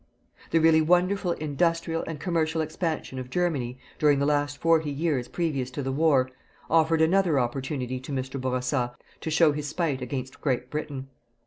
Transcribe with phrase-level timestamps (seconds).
[0.49, 5.69] The really wonderful industrial and commercial expansion of Germany, during the last forty years previous
[5.69, 6.27] to the war,
[6.71, 8.41] offered another opportunity to Mr.
[8.41, 11.09] Bourassa to show his spite against Great Britain.